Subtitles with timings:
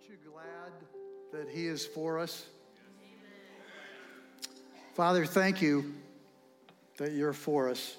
[0.00, 0.72] Aren't you glad
[1.32, 2.46] that He is for us?
[4.94, 5.92] Father, thank you
[6.96, 7.98] that you're for us.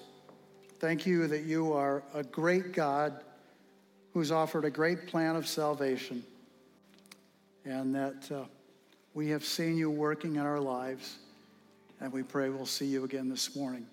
[0.80, 3.22] Thank you that you are a great God
[4.14, 6.24] who's offered a great plan of salvation
[7.64, 8.42] and that uh,
[9.14, 11.18] we have seen you working in our lives,
[12.00, 13.86] and we pray we'll see you again this morning.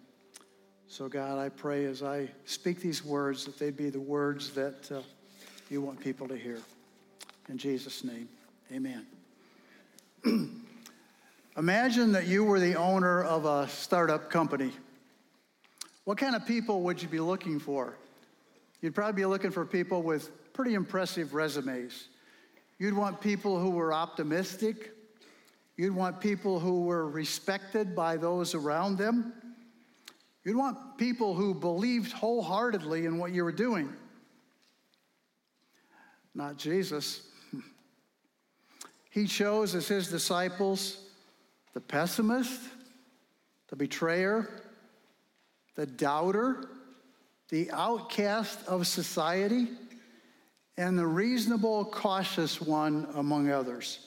[0.87, 4.91] So, God, I pray as I speak these words that they'd be the words that
[4.91, 5.01] uh,
[5.69, 6.59] you want people to hear.
[7.49, 8.29] In Jesus' name,
[8.71, 9.07] amen.
[11.57, 14.71] Imagine that you were the owner of a startup company.
[16.03, 17.95] What kind of people would you be looking for?
[18.81, 22.09] You'd probably be looking for people with pretty impressive resumes.
[22.77, 24.91] You'd want people who were optimistic.
[25.75, 29.33] You'd want people who were respected by those around them.
[30.45, 33.91] You'd want people who believed wholeheartedly in what you were doing.
[36.35, 37.23] Not Jesus.
[39.09, 40.97] He chose as his disciples
[41.73, 42.61] the pessimist,
[43.67, 44.49] the betrayer,
[45.75, 46.69] the doubter,
[47.49, 49.67] the outcast of society,
[50.77, 53.99] and the reasonable, cautious one among others.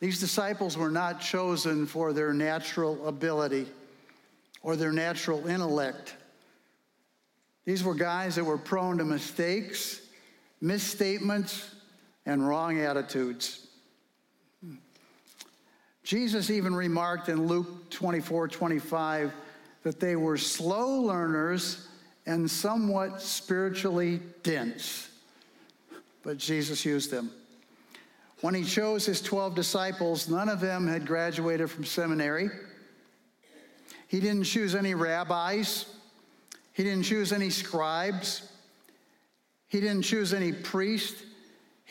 [0.00, 3.66] These disciples were not chosen for their natural ability
[4.62, 6.16] or their natural intellect.
[7.64, 10.00] These were guys that were prone to mistakes,
[10.60, 11.70] misstatements,
[12.26, 13.66] and wrong attitudes.
[16.04, 19.32] Jesus even remarked in Luke 24 25
[19.82, 21.88] that they were slow learners
[22.26, 25.08] and somewhat spiritually dense.
[26.22, 27.30] But Jesus used them.
[28.42, 32.50] When he chose his 12 disciples, none of them had graduated from seminary.
[34.08, 35.86] He didn't choose any rabbis.
[36.72, 38.48] He didn't choose any scribes.
[39.68, 41.16] He didn't choose any priest.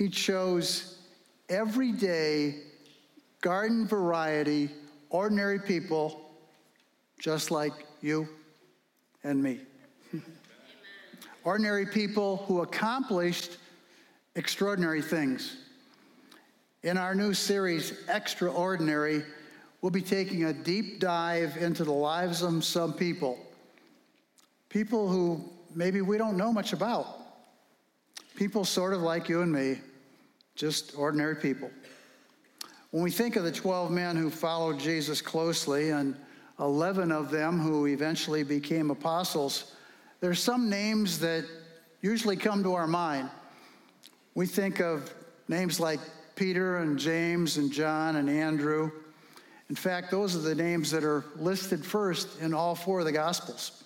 [0.01, 0.97] He chose
[1.47, 2.55] everyday,
[3.39, 4.71] garden variety,
[5.11, 6.31] ordinary people
[7.19, 8.27] just like you
[9.23, 9.59] and me.
[11.43, 13.57] ordinary people who accomplished
[14.35, 15.57] extraordinary things.
[16.81, 19.21] In our new series, Extraordinary,
[19.83, 23.37] we'll be taking a deep dive into the lives of some people.
[24.67, 27.19] People who maybe we don't know much about.
[28.35, 29.77] People sort of like you and me,
[30.61, 31.71] just ordinary people.
[32.91, 36.15] When we think of the 12 men who followed Jesus closely and
[36.59, 39.73] 11 of them who eventually became apostles,
[40.19, 41.45] there's some names that
[42.01, 43.31] usually come to our mind.
[44.35, 45.11] We think of
[45.47, 45.99] names like
[46.35, 48.91] Peter and James and John and Andrew.
[49.67, 53.11] In fact, those are the names that are listed first in all four of the
[53.11, 53.83] Gospels.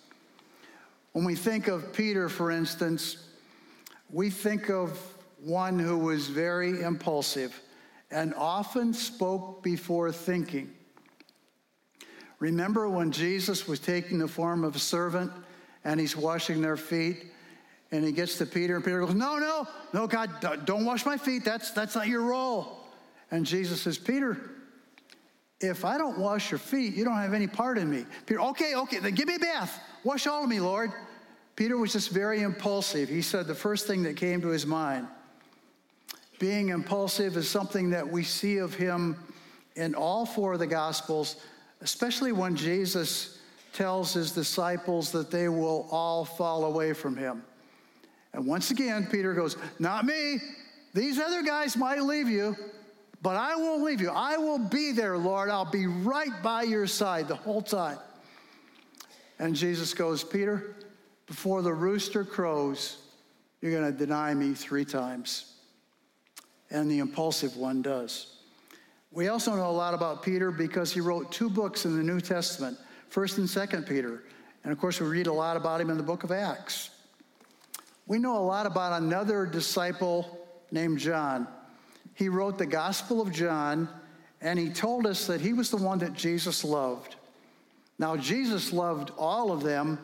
[1.14, 3.30] When we think of Peter, for instance,
[4.10, 5.00] we think of
[5.46, 7.62] one who was very impulsive
[8.10, 10.74] and often spoke before thinking.
[12.40, 15.32] Remember when Jesus was taking the form of a servant
[15.84, 17.32] and he's washing their feet?
[17.92, 21.18] And he gets to Peter, and Peter goes, No, no, no, God, don't wash my
[21.18, 21.46] feet.
[21.46, 22.80] That's, that's not your role.
[23.30, 24.38] And Jesus says, Peter,
[25.62, 28.06] if I don't wash your feet, you don't have any part in me.
[28.26, 29.80] Peter, okay, okay, then give me a bath.
[30.04, 30.92] Wash all of me, Lord.
[31.56, 33.08] Peter was just very impulsive.
[33.08, 35.08] He said the first thing that came to his mind.
[36.40, 39.16] Being impulsive is something that we see of him
[39.76, 41.38] in all four of the Gospels,
[41.82, 43.40] especially when Jesus
[43.74, 47.44] tells his disciples that they will all fall away from him.
[48.34, 50.40] And once again, Peter goes, Not me.
[50.94, 52.56] These other guys might leave you,
[53.22, 54.10] but I won't leave you.
[54.10, 55.50] I will be there, Lord.
[55.50, 57.98] I'll be right by your side the whole time.
[59.40, 60.76] And Jesus goes, Peter,
[61.28, 62.98] before the rooster crows,
[63.62, 65.55] you're going to deny me three times.
[66.72, 68.36] And the impulsive one does.
[69.12, 72.20] We also know a lot about Peter because he wrote two books in the New
[72.20, 72.78] Testament,
[73.14, 74.24] 1st and 2nd Peter.
[74.64, 76.90] And of course, we read a lot about him in the book of Acts.
[78.08, 81.48] We know a lot about another disciple named John.
[82.14, 83.88] He wrote the Gospel of John,
[84.42, 87.16] and he told us that he was the one that Jesus loved.
[87.98, 90.00] Now, Jesus loved all of them,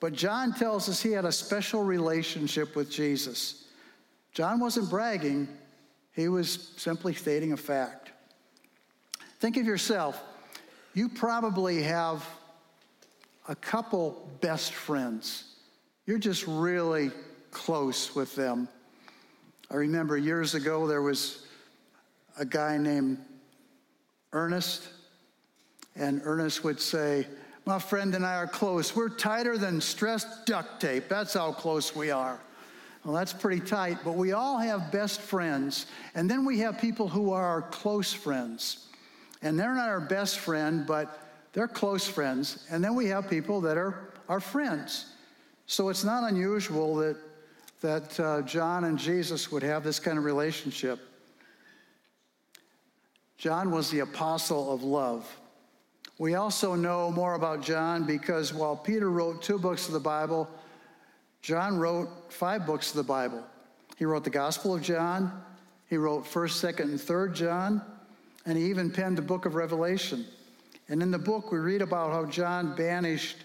[0.00, 3.67] but John tells us he had a special relationship with Jesus.
[4.32, 5.48] John wasn't bragging,
[6.12, 8.10] he was simply stating a fact.
[9.40, 10.20] Think of yourself.
[10.94, 12.26] You probably have
[13.48, 15.44] a couple best friends.
[16.06, 17.10] You're just really
[17.50, 18.68] close with them.
[19.70, 21.44] I remember years ago there was
[22.38, 23.18] a guy named
[24.32, 24.88] Ernest,
[25.96, 27.26] and Ernest would say,
[27.64, 28.96] my friend and I are close.
[28.96, 31.08] We're tighter than stressed duct tape.
[31.08, 32.40] That's how close we are.
[33.04, 35.86] Well, that's pretty tight, but we all have best friends.
[36.14, 38.86] And then we have people who are our close friends.
[39.40, 41.22] And they're not our best friend, but
[41.52, 42.66] they're close friends.
[42.70, 45.06] And then we have people that are our friends.
[45.66, 47.16] So it's not unusual that,
[47.80, 50.98] that uh, John and Jesus would have this kind of relationship.
[53.36, 55.24] John was the apostle of love.
[56.18, 60.50] We also know more about John because while Peter wrote two books of the Bible,
[61.42, 63.42] John wrote five books of the Bible.
[63.96, 65.42] He wrote the Gospel of John,
[65.88, 67.82] he wrote 1st, 2nd, and 3rd John,
[68.46, 70.24] and he even penned the book of Revelation.
[70.88, 73.36] And in the book, we read about how John banished,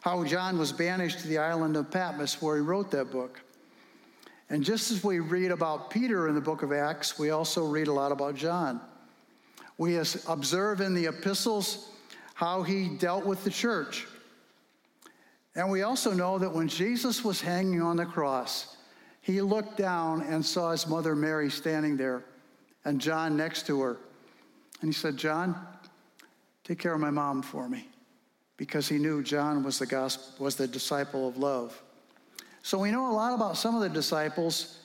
[0.00, 3.40] how John was banished to the island of Patmos where he wrote that book.
[4.50, 7.88] And just as we read about Peter in the book of Acts, we also read
[7.88, 8.80] a lot about John.
[9.76, 11.90] We observe in the epistles
[12.34, 14.06] how he dealt with the church.
[15.58, 18.76] And we also know that when Jesus was hanging on the cross,
[19.20, 22.22] he looked down and saw his mother Mary standing there
[22.84, 23.96] and John next to her.
[24.80, 25.56] And he said, John,
[26.62, 27.88] take care of my mom for me.
[28.56, 31.82] Because he knew John was the, gospel, was the disciple of love.
[32.62, 34.78] So we know a lot about some of the disciples,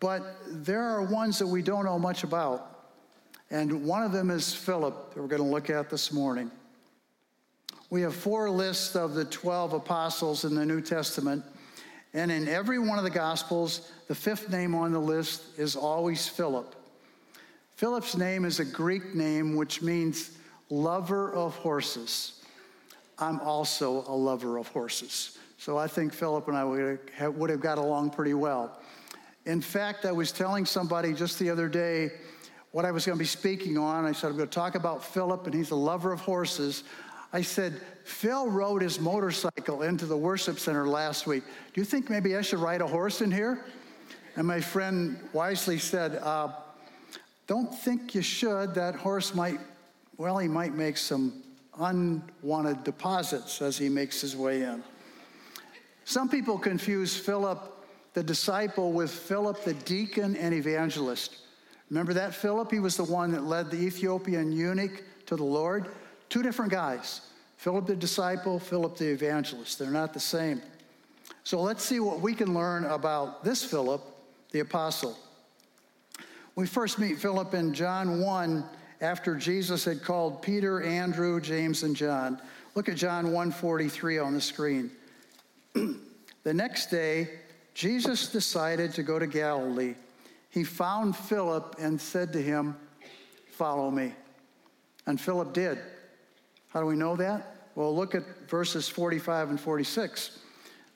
[0.00, 2.88] but there are ones that we don't know much about.
[3.50, 6.50] And one of them is Philip, that we're going to look at this morning.
[7.90, 11.44] We have four lists of the 12 apostles in the New Testament.
[12.14, 16.28] And in every one of the Gospels, the fifth name on the list is always
[16.28, 16.76] Philip.
[17.74, 20.30] Philip's name is a Greek name which means
[20.68, 22.42] lover of horses.
[23.18, 25.38] I'm also a lover of horses.
[25.58, 27.00] So I think Philip and I would
[27.50, 28.78] have, got along pretty well.
[29.46, 32.12] In fact, I was telling somebody just the other day
[32.70, 34.04] what I was going to be speaking on.
[34.04, 36.84] I said, I'm going to talk about Philip, and he's a lover of horses.
[37.32, 41.44] I said, Phil rode his motorcycle into the worship center last week.
[41.72, 43.64] Do you think maybe I should ride a horse in here?
[44.36, 46.48] And my friend wisely said, uh,
[47.46, 48.74] Don't think you should.
[48.74, 49.60] That horse might,
[50.16, 51.42] well, he might make some
[51.78, 54.82] unwanted deposits as he makes his way in.
[56.04, 57.76] Some people confuse Philip
[58.14, 61.36] the disciple with Philip the deacon and evangelist.
[61.90, 62.70] Remember that Philip?
[62.70, 65.88] He was the one that led the Ethiopian eunuch to the Lord.
[66.30, 67.20] Two different guys
[67.58, 69.78] Philip the disciple, Philip the evangelist.
[69.78, 70.62] They're not the same.
[71.44, 74.00] So let's see what we can learn about this Philip,
[74.52, 75.18] the apostle.
[76.54, 78.64] We first meet Philip in John 1
[79.00, 82.40] after Jesus had called Peter, Andrew, James, and John.
[82.74, 84.90] Look at John 1:43 on the screen.
[85.74, 87.40] the next day,
[87.74, 89.94] Jesus decided to go to Galilee.
[90.50, 92.76] He found Philip and said to him,
[93.52, 94.14] "Follow me."
[95.06, 95.78] And Philip did.
[96.70, 97.56] How do we know that?
[97.74, 100.38] Well, look at verses 45 and 46.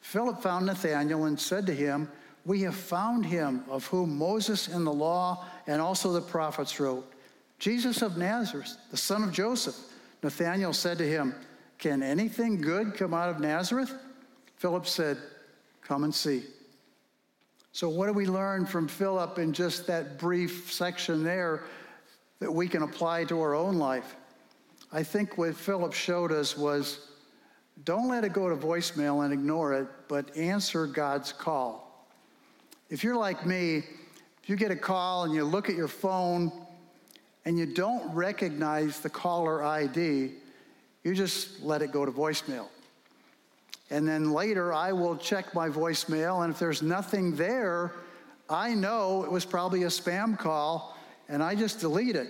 [0.00, 2.08] Philip found Nathanael and said to him,
[2.44, 7.10] We have found him of whom Moses in the law and also the prophets wrote,
[7.58, 9.76] Jesus of Nazareth, the son of Joseph.
[10.22, 11.34] Nathanael said to him,
[11.78, 13.92] Can anything good come out of Nazareth?
[14.56, 15.18] Philip said,
[15.82, 16.44] Come and see.
[17.72, 21.64] So, what do we learn from Philip in just that brief section there
[22.38, 24.14] that we can apply to our own life?
[24.94, 27.08] I think what Philip showed us was
[27.82, 32.06] don't let it go to voicemail and ignore it, but answer God's call.
[32.90, 36.52] If you're like me, if you get a call and you look at your phone
[37.44, 40.30] and you don't recognize the caller ID,
[41.02, 42.68] you just let it go to voicemail.
[43.90, 47.90] And then later, I will check my voicemail, and if there's nothing there,
[48.48, 50.96] I know it was probably a spam call,
[51.28, 52.28] and I just delete it.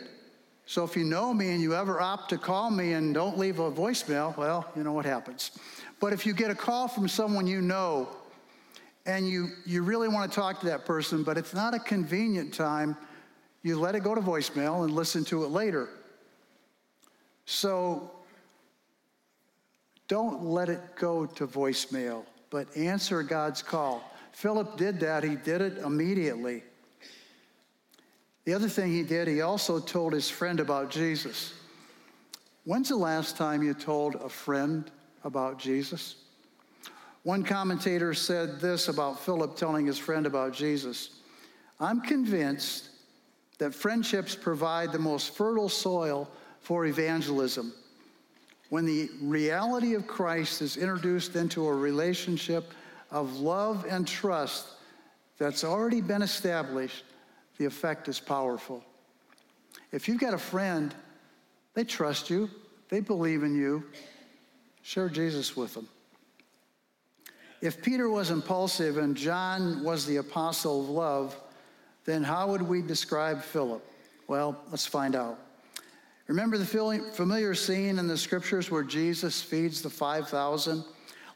[0.67, 3.59] So if you know me and you ever opt to call me and don't leave
[3.59, 5.51] a voicemail, well, you know what happens.
[6.01, 8.09] But if you get a call from someone you know
[9.07, 12.55] and you, you really want to talk to that person, but it's not a convenient
[12.55, 12.97] time,
[13.63, 15.89] you let it go to voicemail and listen to it later.
[17.45, 18.11] So
[20.09, 24.03] don't let it go to voicemail, but answer God's call.
[24.33, 26.63] Philip did that, he did it immediately.
[28.45, 31.55] The other thing he did, he also told his friend about Jesus.
[32.65, 34.91] When's the last time you told a friend
[35.25, 36.17] about Jesus?
[37.23, 41.11] One commentator said this about Philip telling his friend about Jesus
[41.81, 42.91] I'm convinced
[43.59, 47.73] that friendships provide the most fertile soil for evangelism.
[48.69, 52.73] When the reality of Christ is introduced into a relationship
[53.11, 54.67] of love and trust
[55.39, 57.05] that's already been established,
[57.59, 58.85] the effect is powerful.
[59.93, 60.95] If you've got a friend,
[61.75, 62.51] they trust you,
[62.89, 63.85] they believe in you,
[64.83, 65.89] share Jesus with them.
[67.61, 71.41] If Peter was impulsive and John was the apostle of love,
[72.05, 73.83] then how would we describe Philip?
[74.29, 75.39] Well, let's find out.
[76.27, 80.85] Remember the familiar scene in the scriptures where Jesus feeds the 5,000?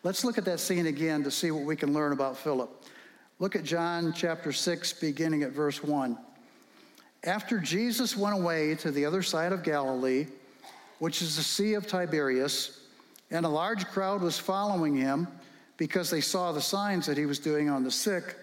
[0.03, 2.85] Let's look at that scene again to see what we can learn about Philip.
[3.41, 6.19] Look at John chapter 6, beginning at verse 1.
[7.23, 10.27] After Jesus went away to the other side of Galilee,
[10.99, 12.81] which is the Sea of Tiberias,
[13.31, 15.29] and a large crowd was following him
[15.77, 18.37] because they saw the signs that he was doing on the sick,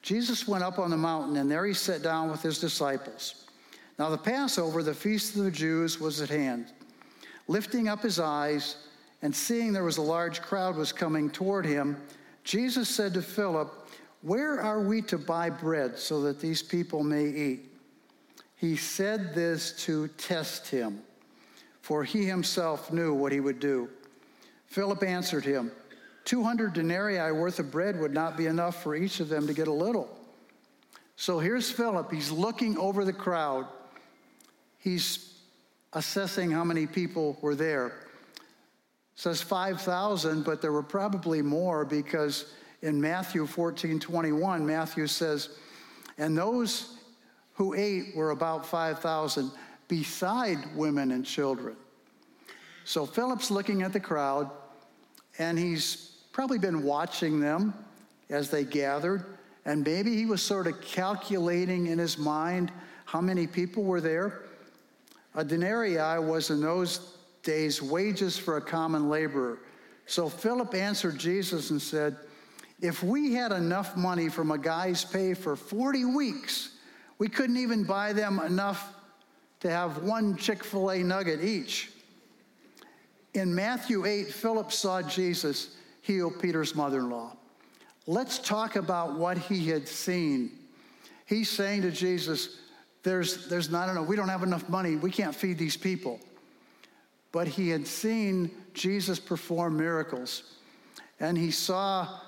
[0.00, 3.44] Jesus went up on the mountain, and there he sat down with his disciples.
[3.98, 6.72] Now, the Passover, the feast of the Jews, was at hand.
[7.46, 8.76] Lifting up his eyes
[9.20, 11.98] and seeing there was a large crowd was coming toward him,
[12.44, 13.70] Jesus said to Philip,
[14.28, 17.72] Where are we to buy bread so that these people may eat?
[18.56, 21.00] He said this to test him,
[21.80, 23.88] for he himself knew what he would do.
[24.66, 25.72] Philip answered him,
[26.26, 29.66] 200 denarii worth of bread would not be enough for each of them to get
[29.66, 30.14] a little.
[31.16, 32.12] So here's Philip.
[32.12, 33.66] He's looking over the crowd.
[34.76, 35.32] He's
[35.94, 37.94] assessing how many people were there.
[39.14, 45.50] Says 5,000, but there were probably more because in Matthew 14 21, Matthew says,
[46.16, 46.98] And those
[47.54, 49.50] who ate were about 5,000,
[49.88, 51.76] beside women and children.
[52.84, 54.50] So Philip's looking at the crowd,
[55.38, 57.74] and he's probably been watching them
[58.30, 59.24] as they gathered,
[59.64, 62.70] and maybe he was sort of calculating in his mind
[63.06, 64.42] how many people were there.
[65.34, 69.58] A denarii was in those days wages for a common laborer.
[70.06, 72.16] So Philip answered Jesus and said,
[72.80, 76.70] If we had enough money from a guy's pay for 40 weeks,
[77.18, 78.94] we couldn't even buy them enough
[79.60, 81.90] to have one Chick fil A nugget each.
[83.34, 87.36] In Matthew 8, Philip saw Jesus heal Peter's mother in law.
[88.06, 90.52] Let's talk about what he had seen.
[91.26, 92.60] He's saying to Jesus,
[93.02, 96.18] there's, there's not enough, we don't have enough money, we can't feed these people.
[97.32, 100.54] But he had seen Jesus perform miracles,
[101.20, 102.20] and he saw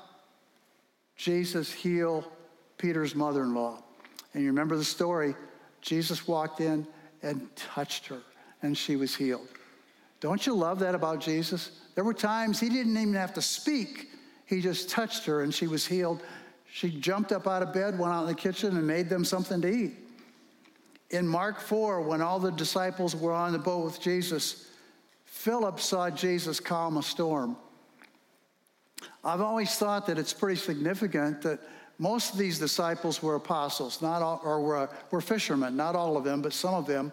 [1.21, 2.25] Jesus heal
[2.79, 3.83] Peter's mother in law.
[4.33, 5.35] And you remember the story
[5.83, 6.87] Jesus walked in
[7.23, 8.21] and touched her,
[8.63, 9.49] and she was healed.
[10.21, 11.83] Don't you love that about Jesus?
[11.95, 14.09] There were times he didn't even have to speak.
[14.47, 16.23] He just touched her and she was healed.
[16.73, 19.61] She jumped up out of bed, went out in the kitchen, and made them something
[19.61, 19.93] to eat.
[21.11, 24.69] In Mark 4, when all the disciples were on the boat with Jesus,
[25.25, 27.57] Philip saw Jesus calm a storm.
[29.25, 31.61] I've always thought that it's pretty significant that
[31.99, 36.25] most of these disciples were apostles, not all, or were, were fishermen, not all of
[36.25, 37.13] them, but some of them.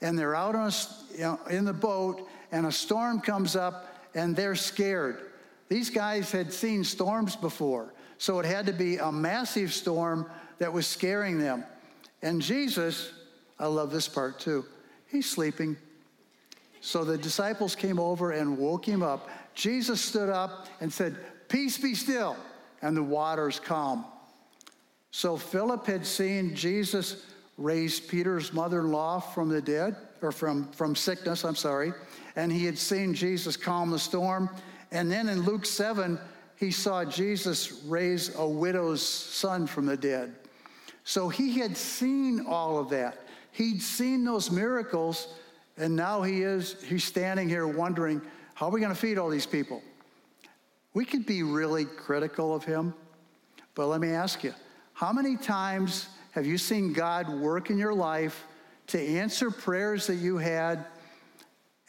[0.00, 0.72] And they're out on a,
[1.12, 5.32] you know, in the boat, and a storm comes up, and they're scared.
[5.68, 10.72] These guys had seen storms before, so it had to be a massive storm that
[10.72, 11.64] was scaring them.
[12.22, 13.10] And Jesus,
[13.58, 14.64] I love this part too,
[15.08, 15.76] he's sleeping.
[16.80, 19.28] So the disciples came over and woke him up.
[19.56, 21.16] Jesus stood up and said,
[21.48, 22.36] Peace be still.
[22.80, 24.04] And the waters calm.
[25.10, 27.26] So Philip had seen Jesus
[27.58, 31.92] raise Peter's mother in law from the dead, or from, from sickness, I'm sorry
[32.36, 34.48] and he had seen Jesus calm the storm.
[34.92, 36.18] And then in Luke 7,
[36.56, 40.34] he saw Jesus raise a widow's son from the dead.
[41.04, 43.26] So he had seen all of that.
[43.52, 45.28] He'd seen those miracles,
[45.78, 48.20] and now he is he's standing here wondering,
[48.56, 49.82] how are we going to feed all these people?
[50.94, 52.94] We could be really critical of him,
[53.74, 54.54] but let me ask you,
[54.94, 58.44] how many times have you seen God work in your life
[58.86, 60.86] to answer prayers that you had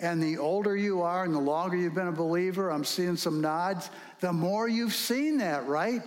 [0.01, 3.39] and the older you are and the longer you've been a believer, I'm seeing some
[3.39, 6.01] nods, the more you've seen that, right?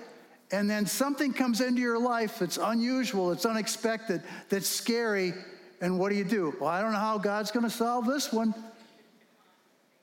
[0.53, 5.33] And then something comes into your life that's unusual, it's unexpected, that's scary.
[5.81, 6.55] And what do you do?
[6.61, 8.55] Well, I don't know how God's going to solve this one.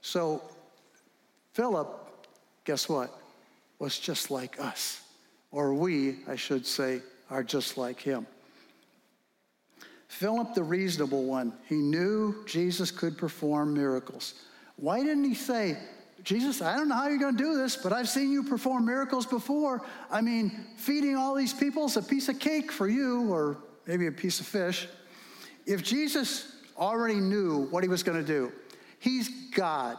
[0.07, 0.41] So,
[1.51, 1.89] Philip,
[2.63, 3.13] guess what?
[3.77, 5.01] Was just like us.
[5.51, 8.25] Or we, I should say, are just like him.
[10.07, 14.35] Philip, the reasonable one, he knew Jesus could perform miracles.
[14.77, 15.77] Why didn't he say,
[16.23, 18.85] Jesus, I don't know how you're going to do this, but I've seen you perform
[18.85, 19.81] miracles before.
[20.09, 24.07] I mean, feeding all these people is a piece of cake for you, or maybe
[24.07, 24.87] a piece of fish.
[25.65, 28.53] If Jesus already knew what he was going to do,
[29.00, 29.98] he's God.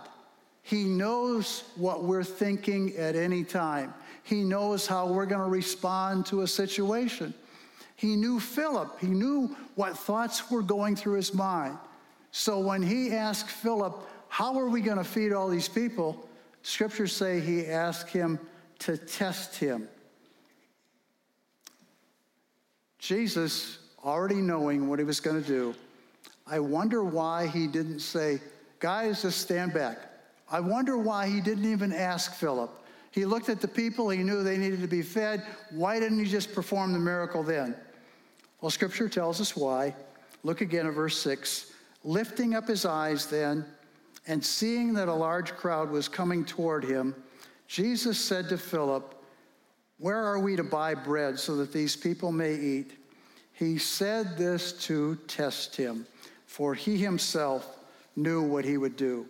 [0.63, 3.95] He knows what we're thinking at any time.
[4.23, 7.33] He knows how we're going to respond to a situation.
[7.97, 11.79] He knew Philip, he knew what thoughts were going through his mind.
[12.31, 16.29] So when he asked Philip, How are we going to feed all these people?
[16.63, 18.39] Scriptures say he asked him
[18.81, 19.89] to test him.
[22.99, 25.75] Jesus, already knowing what he was going to do,
[26.47, 28.41] I wonder why he didn't say,
[28.81, 29.99] Guys, just stand back.
[30.51, 32.71] I wonder why he didn't even ask Philip.
[33.11, 35.45] He looked at the people, he knew they needed to be fed.
[35.71, 37.75] Why didn't he just perform the miracle then?
[38.61, 39.95] Well, scripture tells us why.
[40.45, 41.73] Look again at verse 6.
[42.05, 43.65] Lifting up his eyes then,
[44.27, 47.15] and seeing that a large crowd was coming toward him,
[47.67, 49.15] Jesus said to Philip,
[49.99, 52.93] Where are we to buy bread so that these people may eat?
[53.53, 56.07] He said this to test him,
[56.47, 57.78] for he himself
[58.19, 59.25] knew what he would do.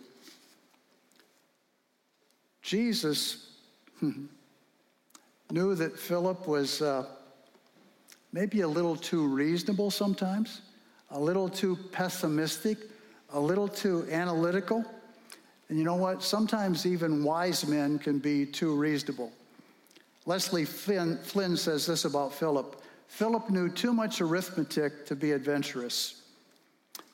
[2.61, 3.51] Jesus
[5.51, 7.05] knew that Philip was uh,
[8.33, 10.61] maybe a little too reasonable sometimes,
[11.11, 12.77] a little too pessimistic,
[13.33, 14.83] a little too analytical.
[15.69, 16.23] And you know what?
[16.23, 19.31] Sometimes even wise men can be too reasonable.
[20.25, 22.75] Leslie Flynn, Flynn says this about Philip
[23.07, 26.18] Philip knew too much arithmetic to be adventurous.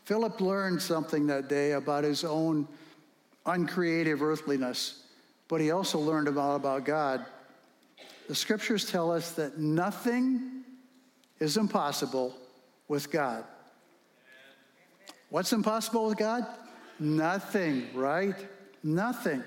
[0.06, 2.68] Philip learned something that day about his own
[3.48, 5.04] uncreative earthliness,
[5.48, 7.26] but he also learned about, about God.
[8.28, 10.64] The scriptures tell us that nothing
[11.40, 12.36] is impossible
[12.88, 13.44] with God.
[15.30, 16.46] What's impossible with God?
[17.00, 18.36] Nothing, right?
[18.84, 19.44] Nothing.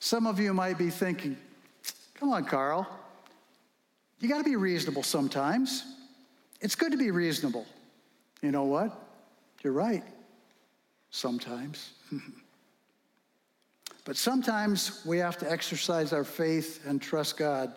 [0.00, 1.36] Some of you might be thinking,
[2.14, 2.86] come on, Carl.
[4.18, 5.84] You got to be reasonable sometimes.
[6.60, 7.64] It's good to be reasonable.
[8.42, 9.07] You know what?
[9.62, 10.04] You're right.
[11.10, 11.92] Sometimes.
[14.04, 17.72] but sometimes we have to exercise our faith and trust God.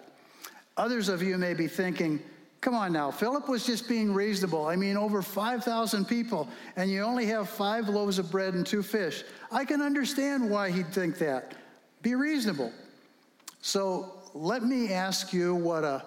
[0.77, 2.21] Others of you may be thinking,
[2.61, 4.67] Come on now, Philip was just being reasonable.
[4.67, 8.83] I mean, over 5,000 people, and you only have five loaves of bread and two
[8.83, 9.23] fish.
[9.51, 11.55] I can understand why he'd think that.
[12.03, 12.71] Be reasonable.
[13.61, 16.05] So let me ask you what a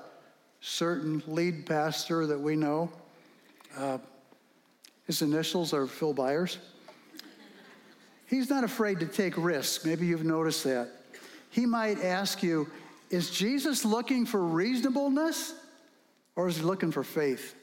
[0.60, 2.88] certain lead pastor that we know,
[3.76, 3.98] uh,
[5.06, 6.58] his initials are Phil Byers.
[8.26, 9.84] He's not afraid to take risks.
[9.84, 10.88] Maybe you've noticed that.
[11.50, 12.68] He might ask you,
[13.10, 15.54] Is Jesus looking for reasonableness?
[16.36, 17.54] Or is he looking for faith?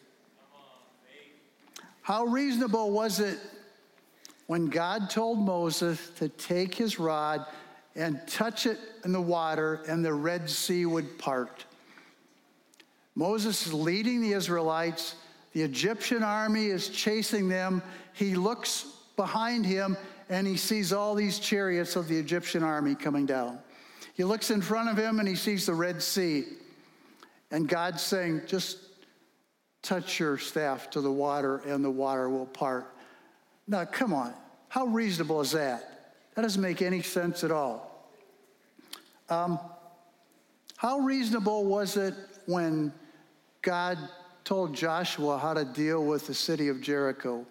[2.01, 3.37] How reasonable was it
[4.47, 7.45] when God told Moses to take his rod
[7.95, 11.65] and touch it in the water and the Red Sea would part?
[13.13, 15.15] Moses is leading the Israelites.
[15.53, 17.81] The Egyptian army is chasing them.
[18.13, 18.85] He looks
[19.15, 19.97] behind him
[20.29, 23.59] and he sees all these chariots of the Egyptian army coming down.
[24.13, 26.45] He looks in front of him and he sees the Red Sea.
[27.51, 28.77] And God's saying, just
[29.81, 32.93] touch your staff to the water and the water will part.
[33.67, 34.33] Now, come on.
[34.69, 36.13] How reasonable is that?
[36.35, 38.09] That doesn't make any sense at all.
[39.29, 39.59] Um,
[40.77, 42.13] how reasonable was it
[42.45, 42.93] when
[43.61, 43.97] God
[44.43, 47.45] told Joshua how to deal with the city of Jericho?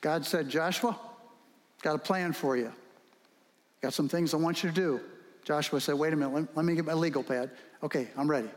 [0.00, 0.98] God said, Joshua,
[1.82, 2.72] got a plan for you.
[3.80, 5.00] Got some things I want you to do.
[5.44, 7.50] Joshua said, wait a minute, let, me get my legal pad.
[7.82, 8.48] Okay, I'm ready.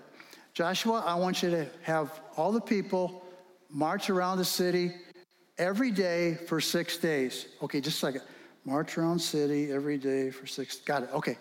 [0.53, 3.23] Joshua, I want you to have all the people
[3.69, 4.91] march around the city
[5.57, 7.47] every day for six days.
[7.61, 8.21] Okay, just a second.
[8.65, 10.77] March around city every day for six.
[10.77, 11.09] Got it.
[11.13, 11.37] Okay.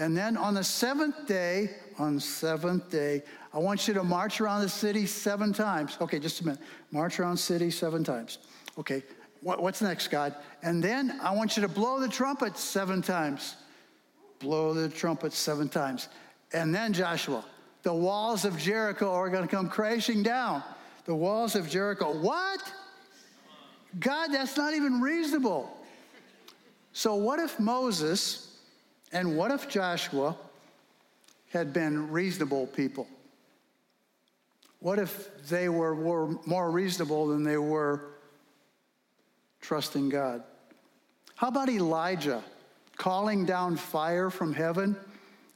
[0.00, 4.40] And then on the seventh day, on the seventh day, I want you to march
[4.40, 5.98] around the city seven times.
[6.00, 6.60] Okay, just a minute.
[6.90, 8.38] March around city seven times.
[8.78, 9.02] Okay.
[9.42, 10.34] What, what's next, God?
[10.62, 13.56] And then I want you to blow the trumpet seven times.
[14.38, 16.08] Blow the trumpet seven times.
[16.54, 17.44] And then Joshua,
[17.82, 20.62] the walls of Jericho are going to come crashing down.
[21.04, 22.18] The walls of Jericho.
[22.18, 22.60] What?
[23.98, 25.76] God, that's not even reasonable.
[26.94, 28.49] So, what if Moses
[29.12, 30.36] and what if Joshua
[31.50, 33.06] had been reasonable people?
[34.78, 38.02] What if they were, were more reasonable than they were
[39.60, 40.42] trusting God?
[41.34, 42.42] How about Elijah
[42.96, 44.96] calling down fire from heaven?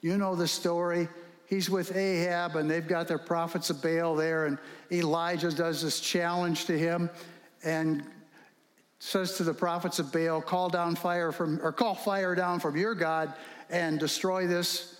[0.00, 1.08] You know the story.
[1.46, 4.58] He's with Ahab, and they've got their prophets of Baal there, and
[4.90, 7.08] Elijah does this challenge to him
[7.62, 8.04] and
[9.04, 12.74] says to the prophets of Baal, call down fire from, or call fire down from
[12.74, 13.34] your God
[13.68, 14.98] and destroy this,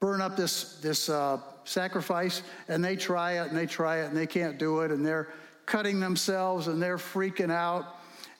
[0.00, 2.42] burn up this, this uh, sacrifice.
[2.68, 4.90] And they try it and they try it and they can't do it.
[4.90, 5.28] And they're
[5.66, 7.84] cutting themselves and they're freaking out.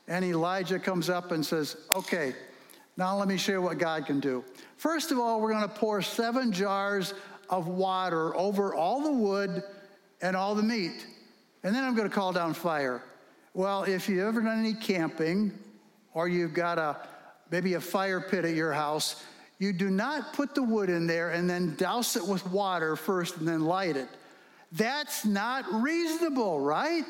[0.09, 2.35] And Elijah comes up and says, okay,
[2.97, 4.43] now let me show you what God can do.
[4.79, 7.13] First of all, we're going to pour seven jars
[7.51, 9.63] of water over all the wood
[10.23, 11.07] and all the meat.
[11.65, 13.03] And then I'm going to call down fire.
[13.53, 15.53] Well, if you've ever done any camping
[16.15, 16.97] or you've got a
[17.51, 19.23] maybe a fire pit at your house,
[19.61, 23.37] You do not put the wood in there and then douse it with water first
[23.37, 24.09] and then light it.
[24.73, 27.05] That's not reasonable, right?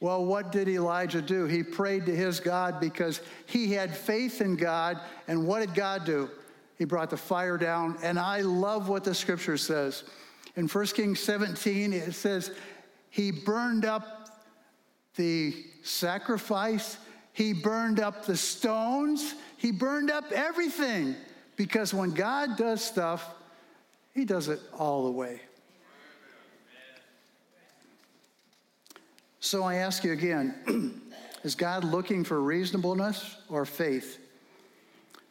[0.00, 1.46] Well, what did Elijah do?
[1.46, 5.00] He prayed to his God because he had faith in God.
[5.28, 6.28] And what did God do?
[6.78, 7.96] He brought the fire down.
[8.02, 10.02] And I love what the scripture says.
[10.56, 12.50] In 1 Kings 17, it says,
[13.08, 14.23] He burned up
[15.16, 16.98] the sacrifice,
[17.32, 21.14] He burned up the stones, He burned up everything.
[21.56, 23.28] Because when God does stuff,
[24.12, 25.40] He does it all the way.
[29.40, 31.02] So I ask you again
[31.44, 34.18] is God looking for reasonableness or faith?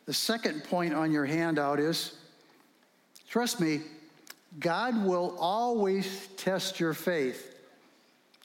[0.05, 2.15] The second point on your handout is
[3.29, 3.81] trust me,
[4.59, 7.52] God will always test your faith.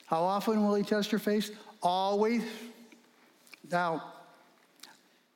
[0.09, 1.55] How often will He test your faith?
[1.83, 2.43] Always.
[3.71, 4.15] Now,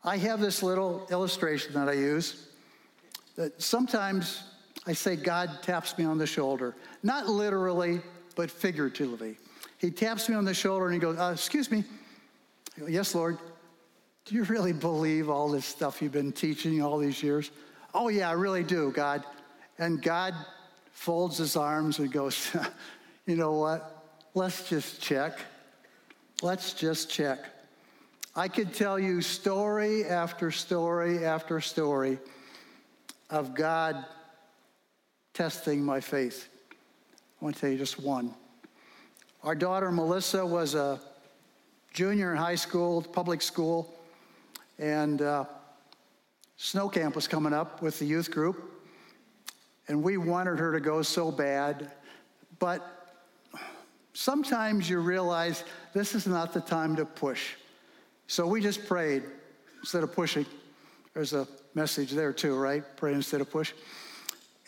[0.03, 2.49] I have this little illustration that I use
[3.37, 4.43] that sometimes
[4.87, 8.01] I say God taps me on the shoulder, not literally,
[8.35, 9.37] but figuratively.
[9.79, 11.85] He taps me on the shoulder and he goes, uh, Excuse me.
[12.79, 13.39] Go, yes, Lord.
[14.25, 17.51] Do you really believe all this stuff you've been teaching all these years?
[17.93, 19.25] Oh, yeah, I really do, God.
[19.79, 20.35] And God
[20.93, 22.57] folds his arms and goes,
[23.27, 23.92] You know what?
[24.35, 25.39] Let's just check.
[26.41, 27.39] Let's just check.
[28.35, 32.19] I could tell you story after story after story
[33.29, 34.07] of God
[35.35, 36.49] testing my faith.
[36.73, 38.35] I want to tell you just one.
[39.43, 40.99] Our daughter Melissa was a
[41.93, 43.93] junior in high school, public school,
[44.79, 45.45] and uh,
[46.57, 48.83] snow camp was coming up with the youth group,
[49.89, 51.93] and we wanted her to go so bad,
[52.59, 53.02] but
[54.13, 57.55] sometimes you realize this is not the time to push.
[58.27, 59.25] So we just prayed
[59.81, 60.47] instead of pushing.
[61.15, 62.83] There's a message there too, right?
[62.97, 63.73] Pray instead of push.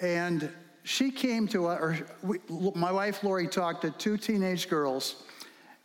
[0.00, 0.50] And
[0.82, 2.38] she came to us, or we,
[2.74, 5.22] my wife Lori talked to two teenage girls,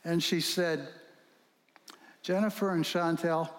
[0.03, 0.89] and she said,
[2.21, 3.49] Jennifer and Chantel,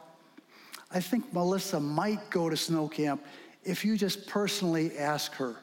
[0.91, 3.25] I think Melissa might go to snow camp
[3.65, 5.57] if you just personally ask her.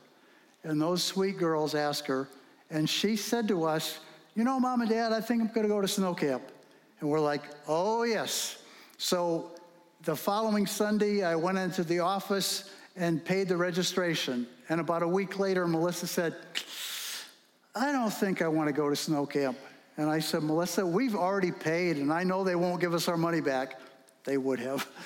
[0.63, 2.27] And those sweet girls asked her,
[2.69, 3.99] and she said to us,
[4.37, 6.43] You know, mom and dad, I think I'm going to go to snow camp.
[6.99, 8.61] And we're like, Oh, yes.
[8.99, 9.49] So
[10.03, 14.45] the following Sunday, I went into the office and paid the registration.
[14.69, 16.35] And about a week later, Melissa said,
[17.73, 19.57] I don't think I want to go to snow camp.
[19.97, 23.17] And I said, Melissa, we've already paid, and I know they won't give us our
[23.17, 23.79] money back.
[24.23, 24.87] They would have.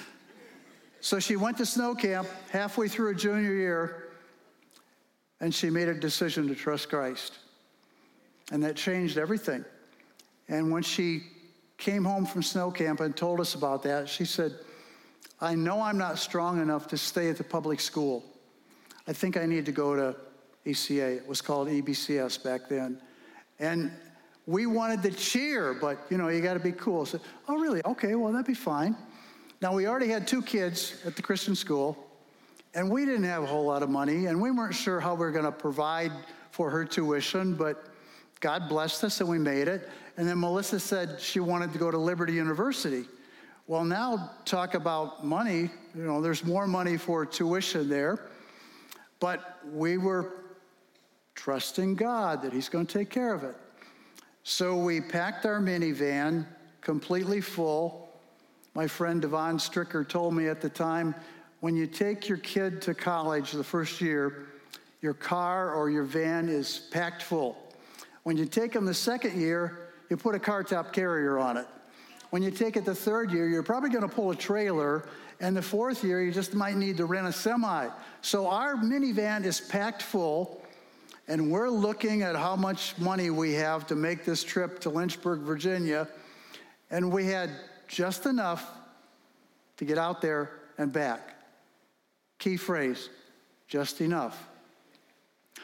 [1.03, 4.09] So she went to snow camp halfway through her junior year,
[5.39, 7.39] and she made a decision to trust Christ.
[8.51, 9.65] And that changed everything.
[10.47, 11.23] And when she
[11.77, 14.53] came home from snow camp and told us about that, she said,
[15.39, 18.23] I know I'm not strong enough to stay at the public school.
[19.07, 20.15] I think I need to go to
[20.65, 21.17] ECA.
[21.17, 23.01] It was called EBCS back then.
[23.59, 23.91] And
[24.45, 27.05] we wanted to cheer, but you know, you got to be cool.
[27.05, 27.81] So, oh, really?
[27.85, 28.95] Okay, well, that'd be fine.
[29.61, 31.97] Now, we already had two kids at the Christian school,
[32.73, 35.19] and we didn't have a whole lot of money, and we weren't sure how we
[35.19, 36.11] were going to provide
[36.51, 37.90] for her tuition, but
[38.41, 39.87] God blessed us and we made it.
[40.17, 43.05] And then Melissa said she wanted to go to Liberty University.
[43.67, 45.69] Well, now talk about money.
[45.95, 48.27] You know, there's more money for tuition there.
[49.19, 50.33] But we were
[51.35, 53.55] trusting God that He's going to take care of it.
[54.43, 56.47] So we packed our minivan
[56.81, 58.09] completely full.
[58.73, 61.13] My friend Devon Stricker told me at the time
[61.59, 64.47] when you take your kid to college the first year,
[65.01, 67.70] your car or your van is packed full.
[68.23, 71.67] When you take them the second year, you put a car top carrier on it.
[72.29, 75.05] When you take it the third year, you're probably going to pull a trailer
[75.41, 77.89] and the fourth year, you just might need to rent a semi.
[78.21, 80.63] So our minivan is packed full,
[81.27, 85.39] and we're looking at how much money we have to make this trip to Lynchburg,
[85.39, 86.07] Virginia.
[86.91, 87.49] And we had
[87.87, 88.69] just enough
[89.77, 91.35] to get out there and back.
[92.37, 93.09] Key phrase
[93.67, 94.47] just enough.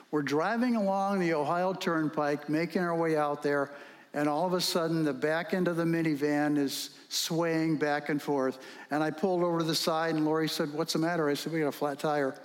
[0.09, 3.71] We're driving along the Ohio Turnpike, making our way out there,
[4.13, 8.21] and all of a sudden the back end of the minivan is swaying back and
[8.21, 8.59] forth.
[8.89, 11.29] And I pulled over to the side, and Lori said, What's the matter?
[11.29, 12.39] I said, We got a flat tire.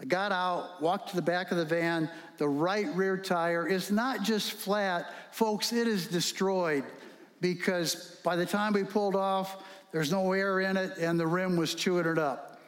[0.00, 2.10] I got out, walked to the back of the van.
[2.36, 6.84] The right rear tire is not just flat, folks, it is destroyed
[7.40, 11.56] because by the time we pulled off, there's no air in it, and the rim
[11.56, 12.60] was chewing it up.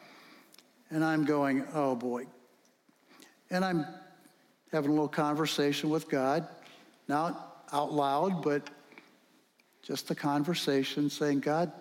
[0.89, 2.25] And I'm going, Oh boy.
[3.49, 3.85] And I'm
[4.71, 6.47] having a little conversation with God.
[7.07, 8.69] not out loud, but
[9.81, 11.71] just a conversation saying, God,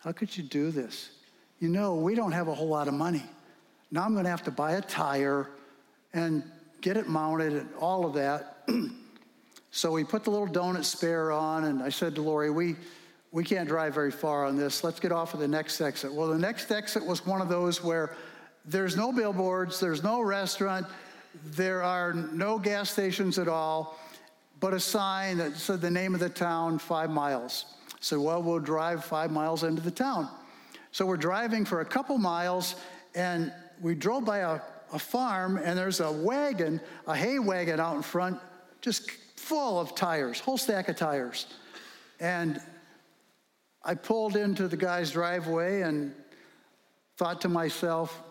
[0.00, 1.10] how could you do this?
[1.60, 3.22] you know, we don't have a whole lot of money.
[3.90, 5.48] Now I'm going to have to buy a tire
[6.12, 6.42] and
[6.80, 8.66] get it mounted and all of that.
[9.70, 12.76] so we put the little donut spare on, and I said to Lori, we,
[13.30, 14.82] we can't drive very far on this.
[14.82, 16.12] Let's get off of the next exit.
[16.12, 18.16] Well, the next exit was one of those where
[18.64, 20.86] there's no billboards, there's no restaurant,
[21.44, 23.98] there are no gas stations at all,
[24.60, 27.64] but a sign that said the name of the town, five miles.
[28.00, 30.28] So, well, we'll drive five miles into the town.
[30.92, 32.74] So we're driving for a couple miles,
[33.14, 34.60] and we drove by a,
[34.92, 38.38] a farm, and there's a wagon, a hay wagon out in front,
[38.80, 41.46] just full of tires, whole stack of tires.
[42.18, 42.60] And
[43.82, 46.14] I pulled into the guy's driveway and
[47.16, 48.22] thought to myself,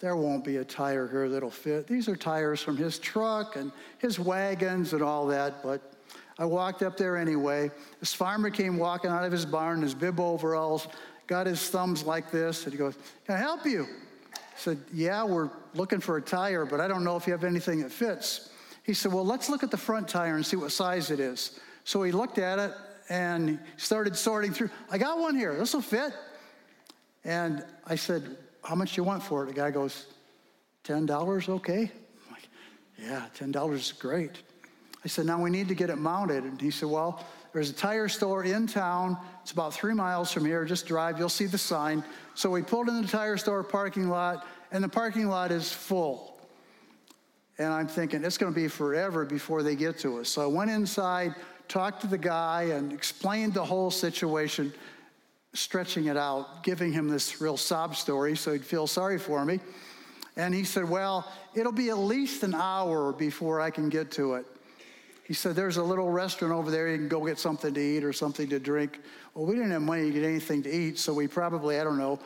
[0.00, 1.86] there won't be a tire here that'll fit.
[1.86, 5.82] These are tires from his truck and his wagons and all that, but
[6.38, 7.70] I walked up there anyway.
[8.00, 10.88] This farmer came walking out of his barn, his bib overalls,
[11.26, 13.86] got his thumbs like this, and he goes, Can I help you?
[14.34, 17.44] I said, Yeah, we're looking for a tire, but I don't know if you have
[17.44, 18.50] anything that fits.
[18.84, 21.60] He said, Well, let's look at the front tire and see what size it is.
[21.84, 22.72] So he looked at it
[23.10, 24.70] and started sorting through.
[24.90, 25.54] I got one here.
[25.58, 26.14] This will fit.
[27.22, 29.46] And I said, How much do you want for it?
[29.46, 30.06] The guy goes,
[30.84, 31.90] $10, okay?
[32.26, 32.48] I'm like,
[32.98, 34.32] Yeah, $10 is great.
[35.04, 36.44] I said, Now we need to get it mounted.
[36.44, 39.16] And he said, Well, there's a tire store in town.
[39.42, 40.64] It's about three miles from here.
[40.64, 42.04] Just drive, you'll see the sign.
[42.34, 46.38] So we pulled in the tire store parking lot, and the parking lot is full.
[47.58, 50.28] And I'm thinking, it's going to be forever before they get to us.
[50.28, 51.34] So I went inside,
[51.68, 54.72] talked to the guy, and explained the whole situation,
[55.52, 59.60] stretching it out, giving him this real sob story so he'd feel sorry for me.
[60.36, 64.34] And he said, Well, it'll be at least an hour before I can get to
[64.34, 64.46] it.
[65.24, 66.88] He said, There's a little restaurant over there.
[66.88, 69.00] You can go get something to eat or something to drink.
[69.34, 71.98] Well, we didn't have money to get anything to eat, so we probably, I don't
[71.98, 72.18] know,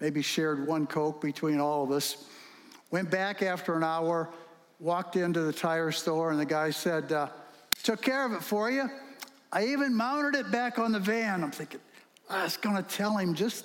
[0.00, 2.24] maybe shared one Coke between all of us.
[2.90, 4.30] Went back after an hour,
[4.80, 7.28] walked into the tire store, and the guy said, uh,
[7.82, 8.90] Took care of it for you.
[9.52, 11.42] I even mounted it back on the van.
[11.42, 11.80] I'm thinking,
[12.30, 13.64] I was going to tell him, just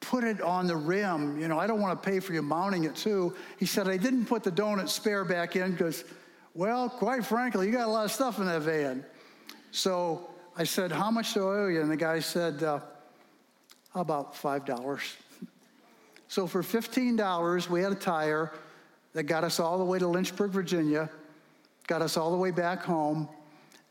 [0.00, 1.40] put it on the rim.
[1.40, 3.34] You know, I don't want to pay for you mounting it too.
[3.58, 6.04] He said, I didn't put the donut spare back in because,
[6.54, 9.04] well, quite frankly, you got a lot of stuff in that van.
[9.70, 11.80] So I said, How much do I owe you?
[11.80, 12.80] And the guy said, uh,
[13.94, 15.14] about $5?
[16.28, 18.52] So for $15, we had a tire
[19.12, 21.08] that got us all the way to Lynchburg, Virginia,
[21.86, 23.28] got us all the way back home,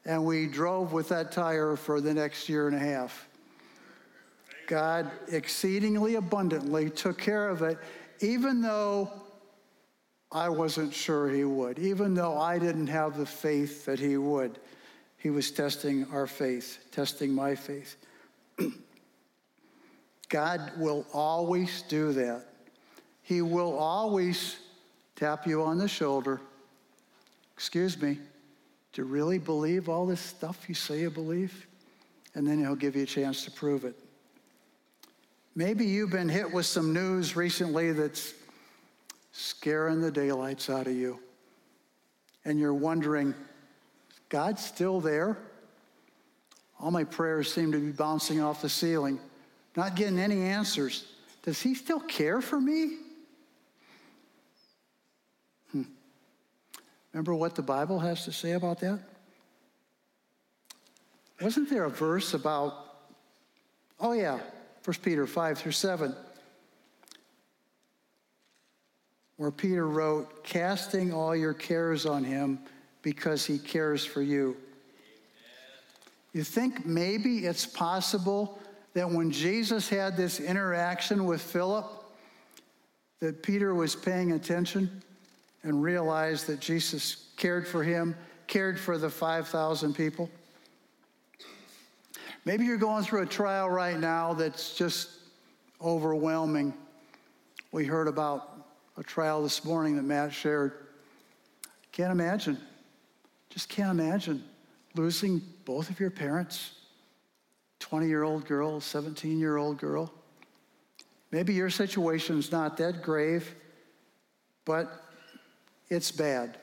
[0.06, 3.30] and we drove with that tire for the next year and a half.
[4.74, 7.78] God exceedingly abundantly took care of it,
[8.22, 9.08] even though
[10.32, 14.58] I wasn't sure He would, even though I didn't have the faith that He would.
[15.18, 17.98] He was testing our faith, testing my faith.
[20.30, 22.44] God will always do that.
[23.22, 24.58] He will always
[25.16, 26.42] tap you on the shoulder.
[27.54, 28.18] Excuse me,
[28.92, 31.68] do you really believe all this stuff you say you believe?
[32.34, 34.03] And then He'll give you a chance to prove it.
[35.56, 38.34] Maybe you've been hit with some news recently that's
[39.32, 41.20] scaring the daylights out of you.
[42.44, 43.36] And you're wondering,
[44.30, 45.38] God's still there?
[46.80, 49.20] All my prayers seem to be bouncing off the ceiling,
[49.76, 51.06] not getting any answers.
[51.44, 52.98] Does He still care for me?
[55.72, 55.84] Hmm.
[57.14, 59.00] Remember what the Bible has to say about that?
[61.40, 62.74] Wasn't there a verse about,
[64.00, 64.40] oh, yeah,
[64.84, 66.14] 1 Peter 5 through 7,
[69.38, 72.60] where Peter wrote, Casting all your cares on him
[73.02, 74.58] because he cares for you.
[76.34, 78.60] You think maybe it's possible
[78.94, 81.86] that when Jesus had this interaction with Philip,
[83.20, 85.02] that Peter was paying attention
[85.64, 88.16] and realized that Jesus cared for him,
[88.48, 90.30] cared for the 5,000 people?
[92.46, 95.10] Maybe you're going through a trial right now that's just
[95.82, 96.74] overwhelming.
[97.72, 100.74] We heard about a trial this morning that Matt shared.
[101.94, 102.58] Can't imagine.
[103.50, 104.44] Just can't imagine
[104.96, 106.72] losing both of your parents
[107.80, 110.12] 20 year old girl, 17 year old girl.
[111.32, 113.56] Maybe your situation's not that grave,
[114.66, 115.04] but
[115.90, 116.58] it's bad.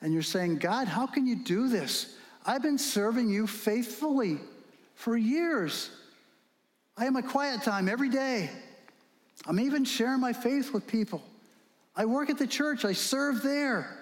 [0.00, 2.16] And you're saying, God, how can you do this?
[2.44, 4.38] I've been serving you faithfully
[4.94, 5.90] for years.
[6.96, 8.50] I have a quiet time every day.
[9.46, 11.22] I'm even sharing my faith with people.
[11.96, 13.96] I work at the church, I serve there.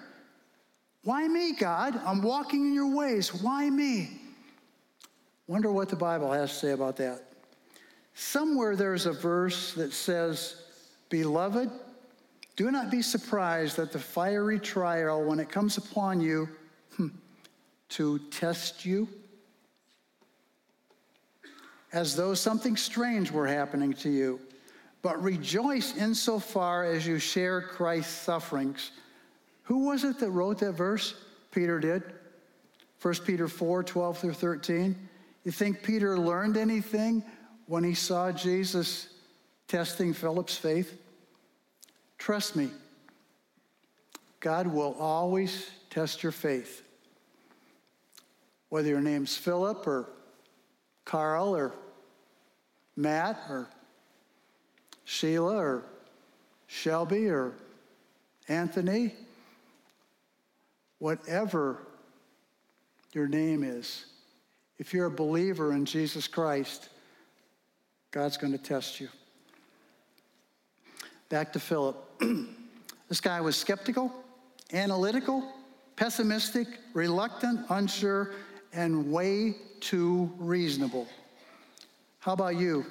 [1.03, 1.99] Why me, God?
[2.05, 3.33] I'm walking in your ways.
[3.33, 4.19] Why me?
[5.47, 7.23] Wonder what the Bible has to say about that.
[8.13, 10.61] Somewhere there's a verse that says,
[11.09, 11.71] Beloved,
[12.57, 16.49] do not be surprised at the fiery trial when it comes upon you
[17.89, 19.07] to test you,
[21.91, 24.39] as though something strange were happening to you.
[25.01, 28.91] But rejoice insofar as you share Christ's sufferings.
[29.63, 31.15] Who was it that wrote that verse?
[31.51, 32.03] Peter did.
[33.01, 35.09] 1 Peter 4 12 through 13.
[35.45, 37.23] You think Peter learned anything
[37.65, 39.07] when he saw Jesus
[39.67, 40.99] testing Philip's faith?
[42.17, 42.69] Trust me,
[44.41, 46.83] God will always test your faith.
[48.69, 50.09] Whether your name's Philip or
[51.05, 51.73] Carl or
[52.95, 53.67] Matt or
[55.05, 55.83] Sheila or
[56.67, 57.53] Shelby or
[58.47, 59.15] Anthony,
[60.99, 61.79] whatever
[63.13, 64.05] your name is,
[64.77, 66.89] if you're a believer in Jesus Christ,
[68.11, 69.09] God's going to test you.
[71.29, 71.95] Back to Philip.
[73.09, 74.11] this guy was skeptical,
[74.73, 75.43] analytical,
[75.95, 78.31] pessimistic, reluctant, unsure,
[78.73, 81.07] and way too reasonable.
[82.19, 82.85] How about you?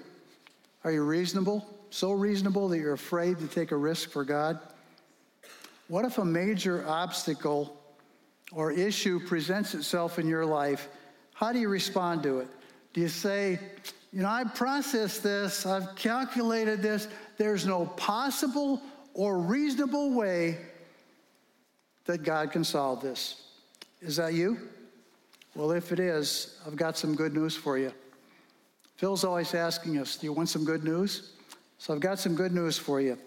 [0.84, 1.66] Are you reasonable?
[1.90, 4.58] So reasonable that you're afraid to take a risk for God?
[5.88, 7.76] What if a major obstacle
[8.52, 10.88] or issue presents itself in your life?
[11.34, 12.48] How do you respond to it?
[12.92, 13.58] Do you say,
[14.12, 18.82] you know, I've processed this, I've calculated this, there's no possible
[19.14, 20.58] or reasonable way
[22.04, 23.42] that God can solve this.
[24.00, 24.58] Is that you?
[25.58, 27.92] Well, if it is, I've got some good news for you.
[28.94, 31.32] Phil's always asking us, Do you want some good news?
[31.78, 33.18] So I've got some good news for you.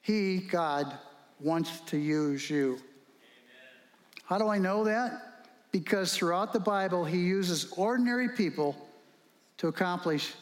[0.00, 0.92] He, God,
[1.38, 2.70] wants to use you.
[2.70, 2.82] Amen.
[4.24, 5.44] How do I know that?
[5.70, 8.76] Because throughout the Bible, he uses ordinary people
[9.58, 10.34] to accomplish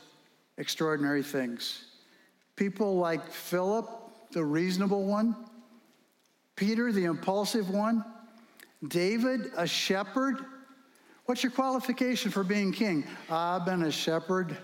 [0.57, 1.85] extraordinary things.
[2.57, 3.87] People like Philip,
[4.31, 5.37] the reasonable one,
[6.57, 8.03] Peter, the impulsive one,
[8.86, 10.44] David, a shepherd.
[11.26, 13.04] What's your qualification for being king?
[13.30, 14.56] I've been a shepherd.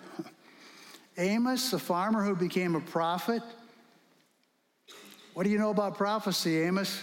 [1.18, 3.42] Amos, a farmer who became a prophet.
[5.34, 7.02] What do you know about prophecy, Amos?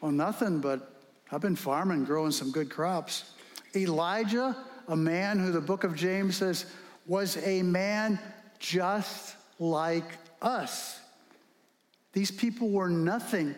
[0.00, 3.32] Well, nothing, but I've been farming, growing some good crops.
[3.74, 4.56] Elijah,
[4.88, 6.66] a man who the book of James says
[7.06, 8.18] was a man
[8.58, 11.00] just like us.
[12.12, 13.54] These people were nothing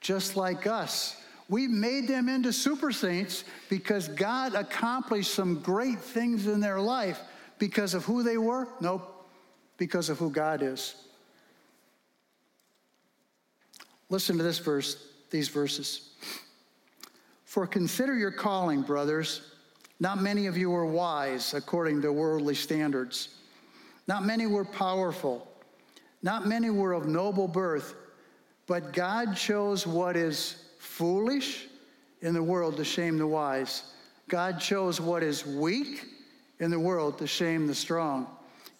[0.00, 1.19] just like us.
[1.50, 7.20] We made them into super saints because God accomplished some great things in their life
[7.58, 8.68] because of who they were?
[8.80, 9.28] Nope,
[9.76, 10.94] because of who God is.
[14.10, 16.10] Listen to this verse, these verses.
[17.44, 19.42] For consider your calling, brothers.
[19.98, 23.40] Not many of you were wise according to worldly standards.
[24.06, 25.48] Not many were powerful.
[26.22, 27.96] Not many were of noble birth,
[28.68, 30.69] but God chose what is
[31.00, 31.66] foolish
[32.20, 33.84] in the world to shame the wise.
[34.28, 36.04] God chose what is weak
[36.58, 38.26] in the world to shame the strong.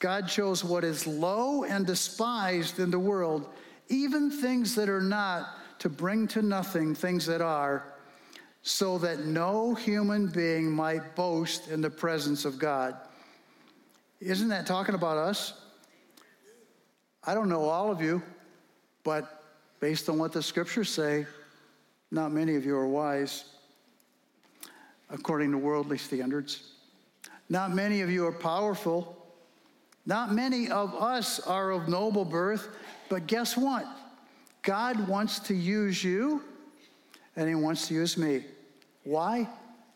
[0.00, 3.48] God chose what is low and despised in the world,
[3.88, 7.94] even things that are not, to bring to nothing things that are,
[8.60, 12.96] so that no human being might boast in the presence of God.
[14.20, 15.54] Isn't that talking about us?
[17.24, 18.22] I don't know all of you,
[19.04, 19.42] but
[19.80, 21.24] based on what the scriptures say,
[22.10, 23.44] not many of you are wise
[25.10, 26.72] according to worldly standards.
[27.48, 29.16] Not many of you are powerful.
[30.06, 32.68] Not many of us are of noble birth.
[33.08, 33.86] But guess what?
[34.62, 36.42] God wants to use you
[37.36, 38.44] and He wants to use me.
[39.04, 39.48] Why?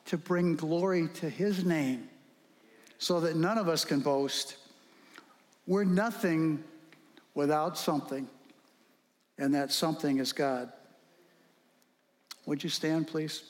[0.06, 2.08] To bring glory to His name
[2.98, 4.56] so that none of us can boast.
[5.66, 6.62] We're nothing
[7.34, 8.28] without something,
[9.38, 10.72] and that something is God.
[12.46, 13.42] Would you stand, please?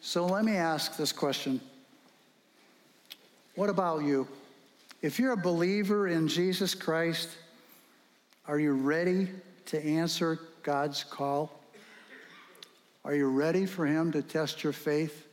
[0.00, 1.60] So let me ask this question
[3.56, 4.26] What about you?
[5.02, 7.28] If you're a believer in Jesus Christ,
[8.46, 9.28] are you ready
[9.66, 11.60] to answer God's call?
[13.04, 15.26] Are you ready for Him to test your faith?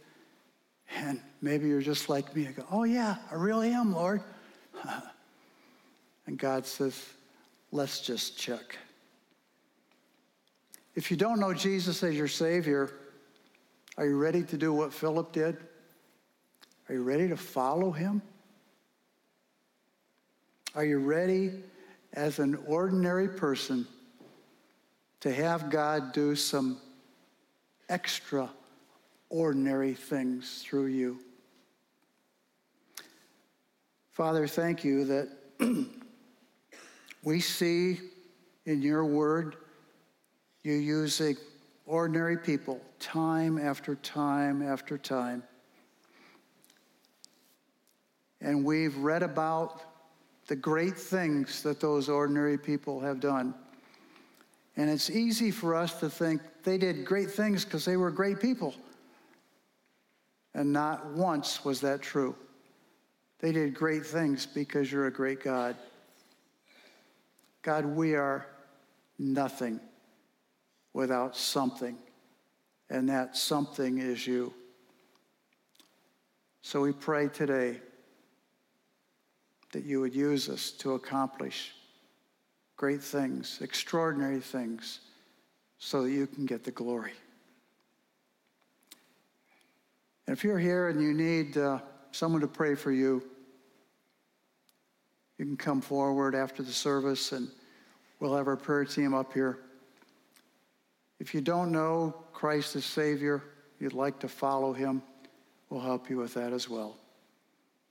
[0.95, 2.47] And maybe you're just like me.
[2.47, 4.21] I go, oh, yeah, I really am, Lord.
[6.27, 7.01] and God says,
[7.75, 8.77] let's just check.
[10.95, 12.91] If you don't know Jesus as your Savior,
[13.97, 15.57] are you ready to do what Philip did?
[16.87, 18.21] Are you ready to follow him?
[20.73, 21.51] Are you ready
[22.13, 23.85] as an ordinary person
[25.19, 26.77] to have God do some
[27.89, 31.19] extraordinary things through you.
[34.11, 35.29] Father, thank you that
[37.25, 37.99] we see
[38.65, 39.57] in your word
[40.63, 41.35] you using
[41.85, 45.43] ordinary people time after time after time.
[48.41, 49.81] And we've read about
[50.47, 53.55] the great things that those ordinary people have done.
[54.77, 58.39] And it's easy for us to think they did great things because they were great
[58.39, 58.75] people.
[60.53, 62.35] And not once was that true.
[63.39, 65.75] They did great things because you're a great God.
[67.65, 68.45] God, we are
[69.17, 69.79] nothing
[70.93, 71.97] without something,
[72.91, 74.53] and that something is you.
[76.61, 77.79] So we pray today
[79.71, 81.73] that you would use us to accomplish
[82.77, 84.99] great things, extraordinary things,
[85.79, 87.13] so that you can get the glory.
[90.27, 91.79] And if you're here and you need uh,
[92.11, 93.23] someone to pray for you,
[95.37, 97.49] you can come forward after the service and
[98.19, 99.59] we'll have our prayer team up here.
[101.19, 103.43] If you don't know Christ as Savior,
[103.79, 105.01] you'd like to follow him,
[105.69, 106.97] we'll help you with that as well.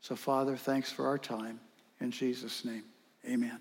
[0.01, 1.61] So, Father, thanks for our time.
[2.01, 2.85] In Jesus' name,
[3.27, 3.59] amen.